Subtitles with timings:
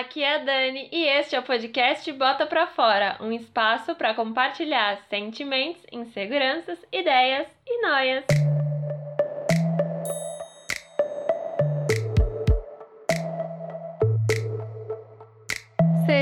[0.00, 4.14] aqui é a Dani e este é o podcast Bota Pra Fora, um espaço para
[4.14, 8.24] compartilhar sentimentos, inseguranças, ideias e noias.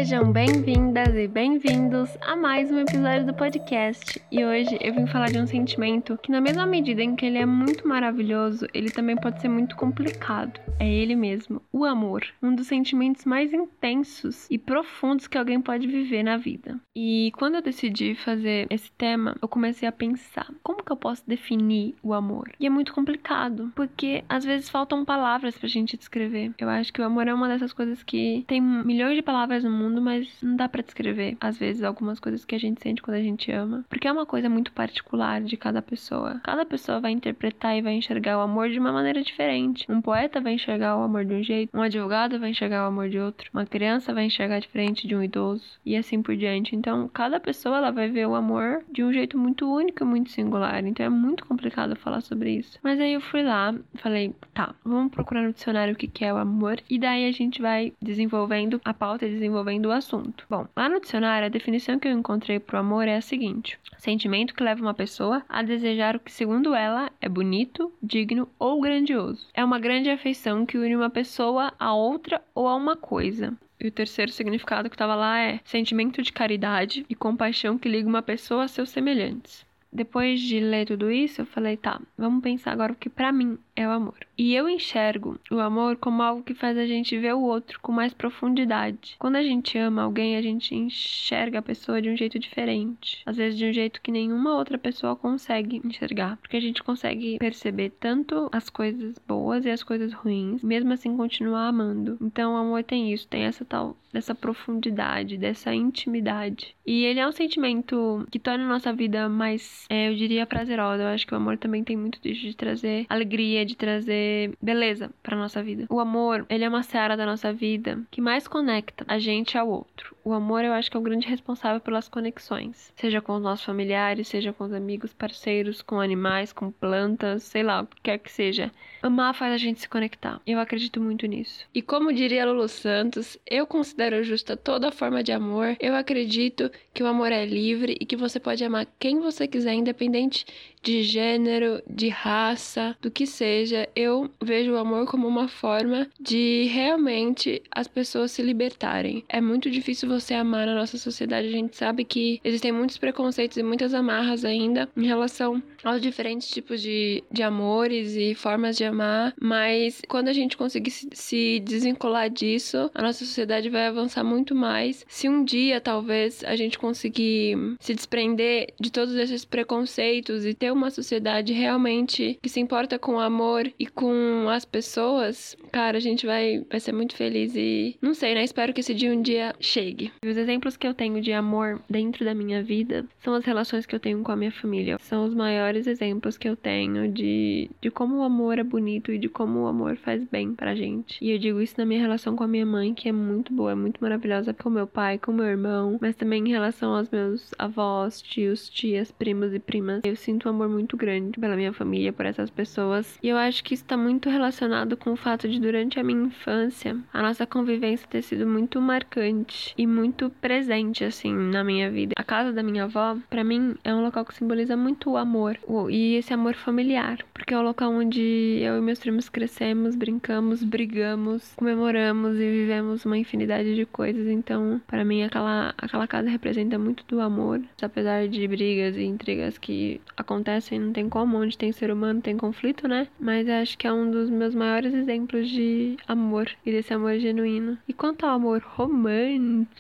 [0.09, 4.18] Sejam bem-vindas e bem-vindos a mais um episódio do podcast.
[4.32, 7.36] E hoje eu vim falar de um sentimento que, na mesma medida em que ele
[7.36, 10.58] é muito maravilhoso, ele também pode ser muito complicado.
[10.80, 12.25] É ele mesmo, o amor.
[12.43, 16.81] Um dos sentimentos mais intensos e profundos que alguém pode viver na vida.
[16.96, 21.22] E quando eu decidi fazer esse tema, eu comecei a pensar: como que eu posso
[21.29, 22.50] definir o amor?
[22.59, 26.54] E é muito complicado, porque às vezes faltam palavras pra gente descrever.
[26.56, 29.70] Eu acho que o amor é uma dessas coisas que tem milhões de palavras no
[29.70, 33.02] mundo mundo, mas não dá para descrever, às vezes, algumas coisas que a gente sente
[33.02, 33.84] quando a gente ama.
[33.89, 36.41] Porque é uma coisa muito particular de cada pessoa.
[36.44, 39.84] Cada pessoa vai interpretar e vai enxergar o amor de uma maneira diferente.
[39.89, 43.08] Um poeta vai enxergar o amor de um jeito, um advogado vai enxergar o amor
[43.08, 46.75] de outro, uma criança vai enxergar diferente de um idoso, e assim por diante.
[46.75, 50.30] Então, cada pessoa ela vai ver o amor de um jeito muito único e muito
[50.30, 50.84] singular.
[50.84, 52.78] Então, é muito complicado falar sobre isso.
[52.83, 56.36] Mas aí eu fui lá, falei, tá, vamos procurar no dicionário o que é o
[56.36, 60.44] amor, e daí a gente vai desenvolvendo a pauta desenvolvendo do assunto.
[60.50, 63.78] Bom, lá no dicionário, a definição que eu encontrei para o amor é a seguinte:
[63.97, 68.80] sentimento que leva uma pessoa a desejar o que, segundo ela, é bonito, digno ou
[68.80, 69.47] grandioso.
[69.55, 73.56] É uma grande afeição que une uma pessoa a outra ou a uma coisa.
[73.80, 78.08] E o terceiro significado que estava lá é sentimento de caridade e compaixão que liga
[78.08, 79.64] uma pessoa a seus semelhantes.
[79.91, 83.56] Depois de ler tudo isso, eu falei, tá, vamos pensar agora o que para mim
[83.79, 84.17] é o amor.
[84.37, 87.93] E eu enxergo o amor como algo que faz a gente ver o outro com
[87.93, 89.15] mais profundidade.
[89.20, 93.23] Quando a gente ama alguém, a gente enxerga a pessoa de um jeito diferente.
[93.25, 96.37] Às vezes de um jeito que nenhuma outra pessoa consegue enxergar.
[96.39, 101.17] Porque a gente consegue perceber tanto as coisas boas e as coisas ruins, mesmo assim
[101.17, 102.19] continuar amando.
[102.20, 106.75] Então o amor tem isso, tem essa tal dessa profundidade, dessa intimidade.
[106.87, 111.02] E ele é um sentimento que torna a nossa vida mais, é, eu diria, prazerosa.
[111.02, 115.11] Eu acho que o amor também tem muito disso de trazer alegria, de trazer beleza
[115.23, 115.86] para nossa vida.
[115.89, 119.68] O amor, ele é uma seara da nossa vida que mais conecta a gente ao
[119.68, 120.17] outro.
[120.28, 123.64] O amor, eu acho que é o grande responsável pelas conexões, seja com os nossos
[123.64, 128.18] familiares, seja com os amigos, parceiros, com animais, com plantas, sei lá, o que quer
[128.18, 128.70] que seja.
[129.00, 130.38] Amar faz a gente se conectar.
[130.46, 131.64] Eu acredito muito nisso.
[131.74, 135.76] E como diria Lulu Santos, eu considero justa toda forma de amor.
[135.80, 139.72] Eu acredito que o amor é livre e que você pode amar quem você quiser,
[139.72, 140.44] independente
[140.82, 143.88] de gênero, de raça, do que seja.
[143.96, 149.24] Eu vejo o amor como uma forma de realmente as pessoas se libertarem.
[149.28, 151.48] É muito difícil você amar na nossa sociedade.
[151.48, 156.48] A gente sabe que existem muitos preconceitos e muitas amarras ainda em relação aos diferentes
[156.48, 161.60] tipos de, de amores e formas de amar, mas quando a gente conseguir se, se
[161.60, 165.04] desvincular disso, a nossa sociedade vai avançar muito mais.
[165.08, 170.72] Se um dia, talvez, a gente conseguir se desprender de todos esses preconceitos e ter
[170.72, 176.00] uma sociedade realmente que se importa com o amor e com as pessoas, cara, a
[176.00, 178.44] gente vai, vai ser muito feliz e não sei, né?
[178.44, 180.07] Espero que esse dia um dia chegue.
[180.22, 183.86] E os exemplos que eu tenho de amor dentro da minha vida são as relações
[183.86, 184.98] que eu tenho com a minha família.
[185.00, 189.19] São os maiores exemplos que eu tenho de, de como o amor é bonito e
[189.19, 191.19] de como o amor faz bem pra gente.
[191.22, 193.72] E eu digo isso na minha relação com a minha mãe, que é muito boa,
[193.72, 197.54] é muito maravilhosa com meu pai, com meu irmão, mas também em relação aos meus
[197.58, 200.02] avós, tios, tias, primos e primas.
[200.04, 203.19] Eu sinto um amor muito grande pela minha família, por essas pessoas.
[203.22, 206.26] E eu acho que isso tá muito relacionado com o fato de durante a minha
[206.26, 212.15] infância, a nossa convivência ter sido muito marcante e muito presente assim na minha vida.
[212.16, 215.59] A casa da minha avó, para mim, é um local que simboliza muito o amor
[215.91, 220.62] e esse amor familiar, porque é o local onde eu e meus primos crescemos, brincamos,
[220.62, 224.26] brigamos, comemoramos e vivemos uma infinidade de coisas.
[224.28, 229.59] Então, para mim, aquela, aquela casa representa muito do amor, apesar de brigas e intrigas
[229.59, 233.09] que acontecem, não tem como, onde tem ser humano tem conflito, né?
[233.19, 237.78] Mas acho que é um dos meus maiores exemplos de amor e desse amor genuíno.
[237.87, 239.77] E quanto ao amor romântico,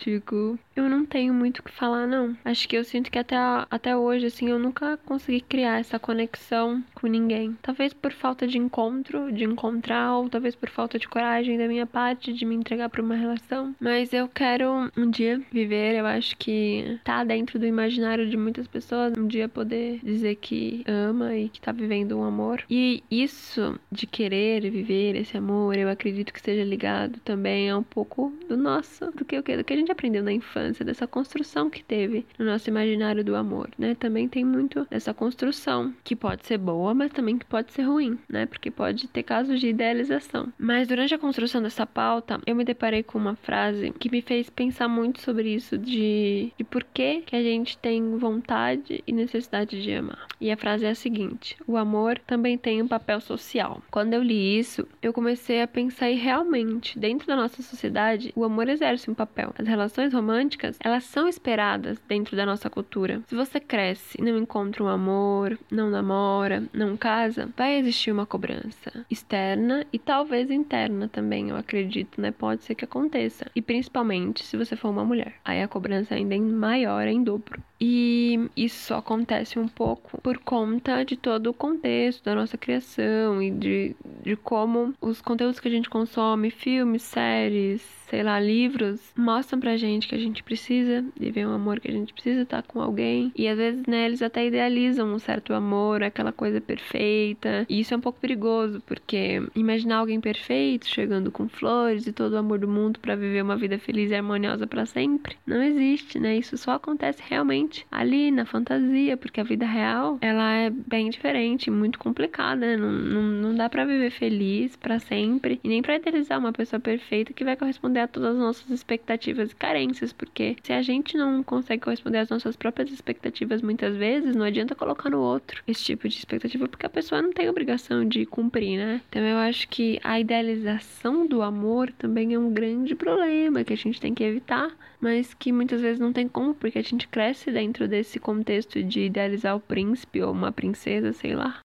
[0.78, 2.36] eu não tenho muito o que falar, não.
[2.44, 3.36] Acho que eu sinto que até,
[3.68, 7.56] até hoje, assim, eu nunca consegui criar essa conexão com ninguém.
[7.60, 11.86] Talvez por falta de encontro, de encontrar, ou talvez por falta de coragem da minha
[11.86, 13.74] parte de me entregar para uma relação.
[13.80, 18.68] Mas eu quero um dia viver, eu acho que tá dentro do imaginário de muitas
[18.68, 22.62] pessoas, um dia poder dizer que ama e que tá vivendo um amor.
[22.70, 27.82] E isso de querer viver esse amor, eu acredito que seja ligado também a um
[27.82, 31.70] pouco do nosso, do que, do que a gente gente aprendeu na infância, dessa construção
[31.70, 33.94] que teve no nosso imaginário do amor, né?
[33.94, 38.18] Também tem muito dessa construção, que pode ser boa, mas também que pode ser ruim,
[38.28, 38.46] né?
[38.46, 40.52] Porque pode ter casos de idealização.
[40.58, 44.50] Mas durante a construção dessa pauta, eu me deparei com uma frase que me fez
[44.50, 49.82] pensar muito sobre isso de, de por que, que a gente tem vontade e necessidade
[49.82, 50.26] de amar.
[50.40, 53.82] E a frase é a seguinte: o amor também tem um papel social.
[53.90, 58.44] Quando eu li isso, eu comecei a pensar e realmente, dentro da nossa sociedade, o
[58.44, 59.52] amor exerce um papel.
[59.58, 63.22] As relações românticas, elas são esperadas dentro da nossa cultura.
[63.28, 68.26] Se você cresce e não encontra um amor, não namora, não casa, vai existir uma
[68.26, 72.32] cobrança externa e talvez interna também, eu acredito, né?
[72.32, 73.48] Pode ser que aconteça.
[73.54, 75.34] E principalmente se você for uma mulher.
[75.44, 77.62] Aí a cobrança ainda é maior, é em dobro.
[77.80, 83.50] E isso acontece um pouco por conta de todo o contexto da nossa criação e
[83.50, 89.60] de, de como os conteúdos que a gente consome, filmes, séries, sei lá, livros, mostram
[89.60, 92.80] pra gente que a gente precisa viver um amor, que a gente precisa estar com
[92.80, 93.32] alguém.
[93.36, 97.66] E às vezes, né, eles até idealizam um certo amor, aquela coisa perfeita.
[97.68, 102.32] E isso é um pouco perigoso, porque imaginar alguém perfeito chegando com flores e todo
[102.32, 106.18] o amor do mundo para viver uma vida feliz e harmoniosa para sempre, não existe,
[106.18, 106.36] né?
[106.36, 111.70] Isso só acontece realmente ali na fantasia, porque a vida real, ela é bem diferente,
[111.70, 112.76] muito complicada, né?
[112.76, 116.80] Não, não, não dá para viver feliz para sempre e nem para idealizar uma pessoa
[116.80, 121.16] perfeita que vai corresponder a todas as nossas expectativas e carências, porque se a gente
[121.16, 125.84] não consegue corresponder às nossas próprias expectativas muitas vezes, não adianta colocar no outro esse
[125.84, 129.00] tipo de expectativa, porque a pessoa não tem obrigação de cumprir, né?
[129.08, 133.76] Então eu acho que a idealização do amor também é um grande problema que a
[133.76, 134.70] gente tem que evitar,
[135.00, 139.00] mas que muitas vezes não tem como, porque a gente cresce dentro desse contexto de
[139.00, 141.60] idealizar o príncipe ou uma princesa, sei lá.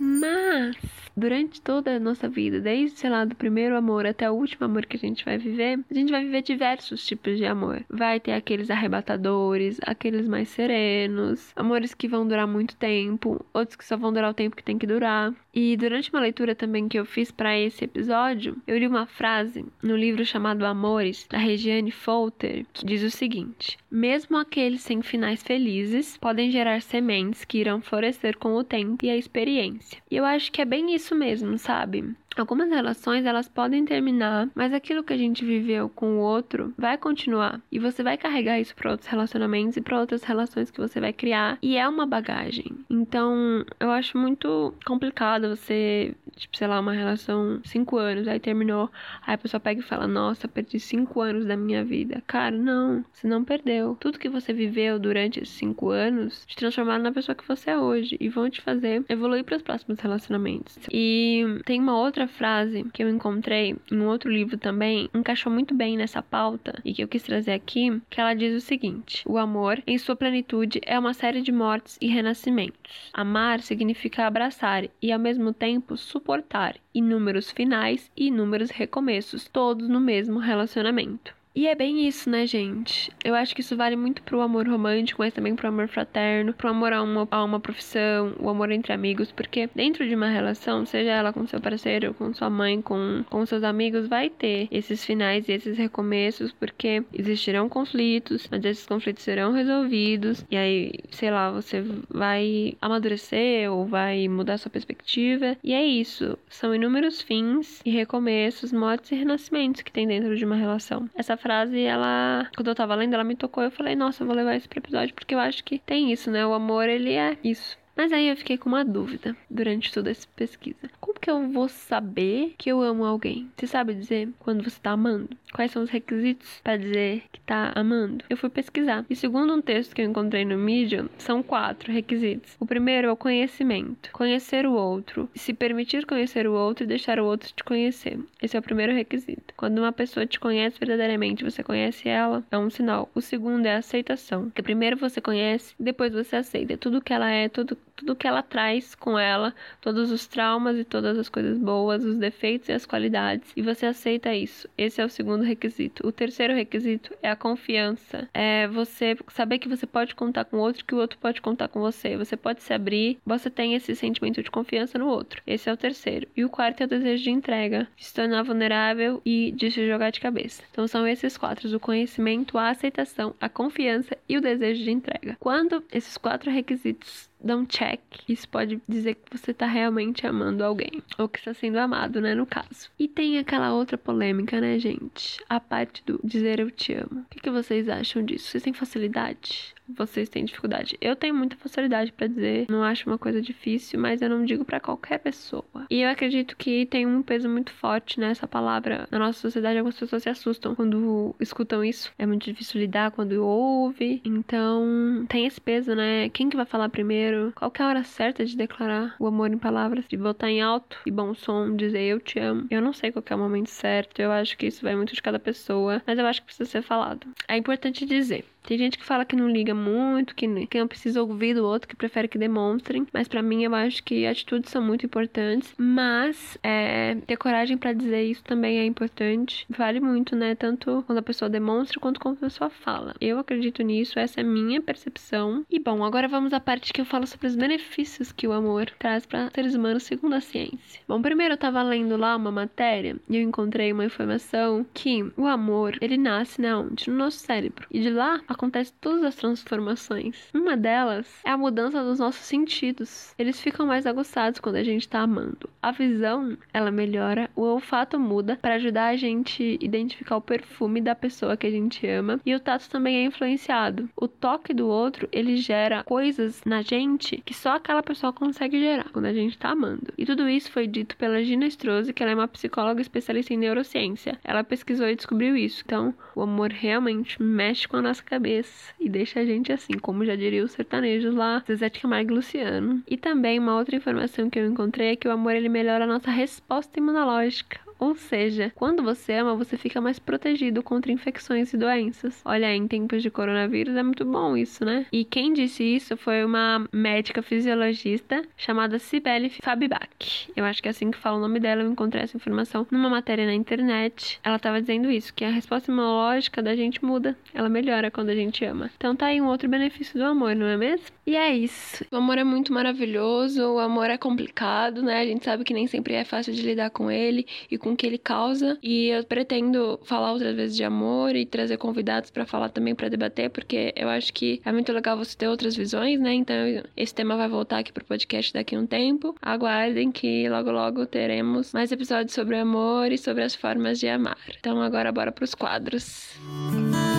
[0.00, 0.76] Mas
[1.14, 4.86] durante toda a nossa vida, desde, sei lá, do primeiro amor até o último amor
[4.86, 7.84] que a gente vai viver, a gente vai viver diversos tipos de amor.
[7.90, 13.84] Vai ter aqueles arrebatadores, aqueles mais serenos, amores que vão durar muito tempo, outros que
[13.84, 15.34] só vão durar o tempo que tem que durar.
[15.54, 19.64] E durante uma leitura também que eu fiz para esse episódio, eu li uma frase
[19.80, 25.44] no livro chamado Amores, da Regiane Folter, que diz o seguinte: Mesmo aqueles sem finais
[25.44, 29.98] felizes podem gerar sementes que irão florescer com o tempo e a experiência.
[30.10, 32.04] E eu acho que é bem isso mesmo, sabe?
[32.36, 36.98] Algumas relações elas podem terminar, mas aquilo que a gente viveu com o outro vai
[36.98, 41.00] continuar e você vai carregar isso para outros relacionamentos e para outras relações que você
[41.00, 42.66] vai criar e é uma bagagem.
[42.90, 48.90] Então, eu acho muito complicado você, tipo, sei lá, uma relação cinco anos, aí terminou,
[49.26, 52.22] aí a pessoa pega e fala: Nossa, perdi cinco anos da minha vida.
[52.26, 53.96] Cara, não, você não perdeu.
[54.00, 57.78] Tudo que você viveu durante esses cinco anos te transformaram na pessoa que você é
[57.78, 60.78] hoje e vão te fazer evoluir para os próximos relacionamentos.
[60.90, 65.52] E tem uma outra outra frase que eu encontrei em um outro livro também encaixou
[65.52, 69.22] muito bem nessa pauta e que eu quis trazer aqui, que ela diz o seguinte:
[69.26, 73.10] o amor, em sua plenitude, é uma série de mortes e renascimentos.
[73.12, 80.00] Amar significa abraçar e ao mesmo tempo suportar inúmeros finais e inúmeros recomeços, todos no
[80.00, 81.43] mesmo relacionamento.
[81.56, 83.12] E é bem isso, né, gente?
[83.24, 86.68] Eu acho que isso vale muito pro amor romântico, mas também pro amor fraterno, pro
[86.68, 90.84] amor a uma, a uma profissão, o amor entre amigos, porque dentro de uma relação,
[90.84, 95.04] seja ela com seu parceiro, com sua mãe, com, com seus amigos, vai ter esses
[95.04, 101.30] finais e esses recomeços, porque existirão conflitos, mas esses conflitos serão resolvidos, e aí, sei
[101.30, 106.36] lá, você vai amadurecer ou vai mudar sua perspectiva, e é isso.
[106.48, 111.08] São inúmeros fins e recomeços, mortes e renascimentos que tem dentro de uma relação.
[111.14, 113.62] Essa frase, ela, quando eu tava lendo, ela me tocou.
[113.62, 116.30] Eu falei, nossa, eu vou levar isso pro episódio, porque eu acho que tem isso,
[116.30, 116.46] né?
[116.46, 117.76] O amor, ele é isso.
[117.94, 120.90] Mas aí eu fiquei com uma dúvida durante toda essa pesquisa.
[121.00, 123.48] Como que eu vou saber que eu amo alguém?
[123.56, 125.28] Você sabe dizer quando você tá amando?
[125.54, 128.24] Quais são os requisitos para dizer que tá amando?
[128.28, 129.06] Eu fui pesquisar.
[129.08, 132.56] E segundo um texto que eu encontrei no Medium, são quatro requisitos.
[132.58, 134.10] O primeiro é o conhecimento.
[134.12, 135.30] Conhecer o outro.
[135.32, 138.18] Se permitir conhecer o outro e deixar o outro te conhecer.
[138.42, 139.54] Esse é o primeiro requisito.
[139.56, 143.08] Quando uma pessoa te conhece verdadeiramente, você conhece ela, é um sinal.
[143.14, 144.50] O segundo é a aceitação.
[144.50, 148.42] Que primeiro você conhece, depois você aceita tudo que ela é, tudo tudo que ela
[148.42, 152.84] traz com ela, todos os traumas e todas as coisas boas, os defeitos e as
[152.84, 154.68] qualidades, e você aceita isso.
[154.76, 156.06] Esse é o segundo requisito.
[156.06, 158.28] O terceiro requisito é a confiança.
[158.32, 161.68] É você saber que você pode contar com o outro, que o outro pode contar
[161.68, 162.16] com você.
[162.16, 165.42] Você pode se abrir, você tem esse sentimento de confiança no outro.
[165.46, 166.26] Esse é o terceiro.
[166.36, 169.86] E o quarto é o desejo de entrega, de se tornar vulnerável e de se
[169.86, 170.62] jogar de cabeça.
[170.70, 175.36] Então são esses quatro: o conhecimento, a aceitação, a confiança e o desejo de entrega.
[175.38, 178.00] Quando esses quatro requisitos dá um check.
[178.28, 181.02] Isso pode dizer que você tá realmente amando alguém.
[181.18, 182.88] Ou que está sendo amado, né, no caso.
[182.98, 185.38] E tem aquela outra polêmica, né, gente?
[185.48, 187.20] A parte do dizer eu te amo.
[187.20, 188.48] O que, que vocês acham disso?
[188.48, 189.73] Vocês têm facilidade?
[189.88, 190.96] Vocês têm dificuldade.
[191.00, 194.64] Eu tenho muita facilidade para dizer, não acho uma coisa difícil, mas eu não digo
[194.64, 195.64] para qualquer pessoa.
[195.90, 199.06] E eu acredito que tem um peso muito forte nessa palavra.
[199.10, 202.12] Na nossa sociedade, algumas pessoas se assustam quando escutam isso.
[202.18, 204.20] É muito difícil lidar quando ouve.
[204.24, 206.28] Então, tem esse peso, né?
[206.30, 207.52] Quem que vai falar primeiro?
[207.54, 210.04] Qual é a hora certa de declarar o amor em palavras?
[210.08, 212.66] De botar em alto e bom som, dizer eu te amo.
[212.70, 214.20] Eu não sei qual é o momento certo.
[214.20, 216.82] Eu acho que isso vai muito de cada pessoa, mas eu acho que precisa ser
[216.82, 217.26] falado.
[217.48, 218.44] É importante dizer.
[218.64, 221.86] Tem gente que fala que não liga muito, que, que não precisa ouvir do outro,
[221.86, 223.06] que prefere que demonstrem.
[223.12, 225.74] Mas para mim eu acho que atitudes são muito importantes.
[225.76, 229.66] Mas é, ter coragem para dizer isso também é importante.
[229.68, 230.54] Vale muito, né?
[230.54, 233.14] Tanto quando a pessoa demonstra quanto quando a pessoa fala.
[233.20, 235.64] Eu acredito nisso, essa é a minha percepção.
[235.70, 238.90] E bom, agora vamos à parte que eu falo sobre os benefícios que o amor
[238.98, 241.02] traz para seres humanos segundo a ciência.
[241.06, 245.46] Bom, primeiro eu tava lendo lá uma matéria e eu encontrei uma informação que o
[245.46, 247.10] amor, ele nasce, né, onde?
[247.10, 247.86] No nosso cérebro.
[247.90, 250.50] E de lá acontecem todas as transformações.
[250.54, 253.34] Uma delas é a mudança dos nossos sentidos.
[253.38, 255.68] Eles ficam mais aguçados quando a gente está amando.
[255.82, 261.14] A visão, ela melhora, o olfato muda para ajudar a gente identificar o perfume da
[261.14, 264.08] pessoa que a gente ama, e o tato também é influenciado.
[264.16, 269.10] O toque do outro, ele gera coisas na gente que só aquela pessoa consegue gerar
[269.12, 270.12] quando a gente está amando.
[270.16, 273.58] E tudo isso foi dito pela Gina Strozzi, que ela é uma psicóloga especialista em
[273.58, 274.38] neurociência.
[274.44, 275.82] Ela pesquisou e descobriu isso.
[275.84, 279.94] Então, o amor realmente mexe com a nossa cabeça cabeça e deixa a gente assim,
[279.98, 283.02] como já diria os sertanejos lá, Zezé de Camargo e Luciano.
[283.08, 286.06] E também uma outra informação que eu encontrei é que o amor ele melhora a
[286.06, 287.83] nossa resposta imunológica.
[287.98, 292.40] Ou seja, quando você ama, você fica mais protegido contra infecções e doenças.
[292.44, 295.06] Olha, em tempos de coronavírus é muito bom isso, né?
[295.12, 300.50] E quem disse isso foi uma médica fisiologista chamada Cibele Fabibach.
[300.56, 303.08] Eu acho que é assim que fala o nome dela, eu encontrei essa informação numa
[303.08, 304.38] matéria na internet.
[304.42, 308.34] Ela estava dizendo isso, que a resposta imunológica da gente muda, ela melhora quando a
[308.34, 308.90] gente ama.
[308.96, 311.06] Então tá aí um outro benefício do amor, não é mesmo?
[311.26, 312.04] E é isso.
[312.10, 315.20] O amor é muito maravilhoso, o amor é complicado, né?
[315.20, 317.96] A gente sabe que nem sempre é fácil de lidar com ele e com o
[317.96, 318.78] que ele causa.
[318.82, 323.10] E eu pretendo falar outras vezes de amor e trazer convidados para falar também para
[323.10, 326.32] debater, porque eu acho que é muito legal você ter outras visões, né?
[326.32, 326.56] Então
[326.96, 329.36] esse tema vai voltar aqui pro podcast daqui a um tempo.
[329.42, 334.38] Aguardem que logo logo teremos mais episódios sobre amor e sobre as formas de amar.
[334.58, 336.34] Então agora bora pros quadros.
[336.40, 337.13] Música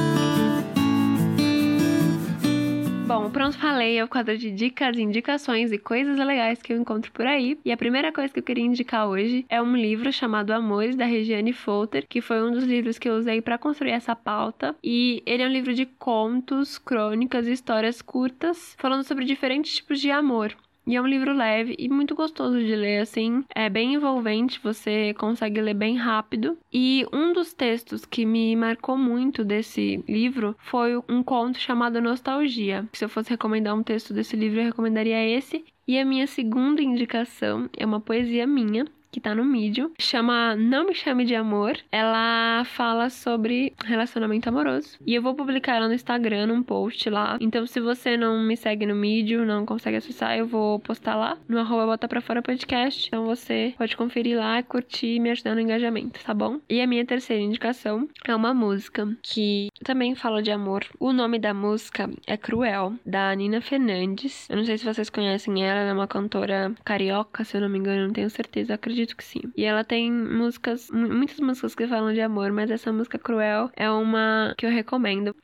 [3.16, 7.14] Bom, pronto, falei, é o quadro de dicas, indicações e coisas legais que eu encontro
[7.14, 7.58] por aí.
[7.64, 11.06] E a primeira coisa que eu queria indicar hoje é um livro chamado Amores, da
[11.06, 14.76] Regiane Folter, que foi um dos livros que eu usei para construir essa pauta.
[14.84, 20.02] E ele é um livro de contos, crônicas e histórias curtas, falando sobre diferentes tipos
[20.02, 20.54] de amor.
[20.86, 23.44] E é um livro leve e muito gostoso de ler, assim.
[23.54, 26.58] É bem envolvente, você consegue ler bem rápido.
[26.72, 32.88] E um dos textos que me marcou muito desse livro foi um conto chamado Nostalgia.
[32.94, 35.66] Se eu fosse recomendar um texto desse livro, eu recomendaria esse.
[35.88, 40.88] E a minha segunda indicação é uma poesia minha, que tá no Medium, chama Não
[40.88, 41.78] Me Chame de Amor.
[41.90, 44.98] Ela fala sobre relacionamento amoroso.
[45.08, 47.38] E eu vou publicar ela no Instagram, num post lá.
[47.40, 51.38] Então, se você não me segue no Medium, não consegue acessar, eu vou postar lá
[51.48, 53.08] no arroba Bota Pra Fora Podcast.
[53.08, 56.60] Então, você pode conferir lá, curtir e me ajudar no engajamento, tá bom?
[56.70, 60.84] E a minha terceira indicação é uma música que também fala de amor.
[61.00, 64.50] O nome da música é Cruel, da Nina Fernandes.
[64.50, 67.70] Eu não sei se vocês conhecem ela, ela é uma cantora carioca, se eu não
[67.70, 69.42] me engano, não tenho certeza, acredito acredito que sim.
[69.56, 73.90] E ela tem músicas, muitas músicas que falam de amor, mas essa música Cruel é
[73.90, 75.36] uma que eu recomendo.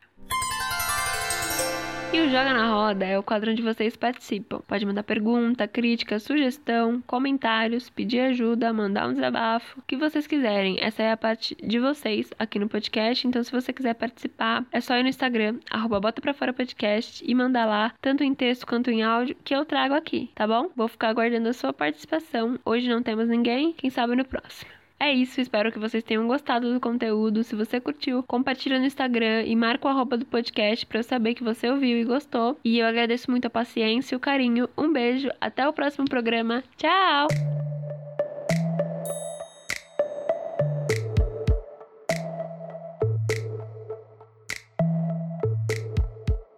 [2.14, 4.60] E o Joga na Roda é o quadro onde vocês participam.
[4.68, 10.78] Pode mandar pergunta, crítica, sugestão, comentários, pedir ajuda, mandar um desabafo, o que vocês quiserem.
[10.82, 13.26] Essa é a parte de vocês aqui no podcast.
[13.26, 17.24] Então, se você quiser participar, é só ir no Instagram, arroba bota pra fora podcast
[17.26, 20.70] e mandar lá, tanto em texto quanto em áudio, que eu trago aqui, tá bom?
[20.76, 22.60] Vou ficar aguardando a sua participação.
[22.66, 24.81] Hoje não temos ninguém, quem sabe no próximo.
[25.02, 27.44] É isso, espero que vocês tenham gostado do conteúdo.
[27.44, 31.34] Se você curtiu, compartilha no Instagram e marca o arroba do podcast para eu saber
[31.34, 32.56] que você ouviu e gostou.
[32.64, 34.70] E eu agradeço muito a paciência e o carinho.
[34.78, 36.64] Um beijo, até o próximo programa.
[36.78, 37.71] Tchau!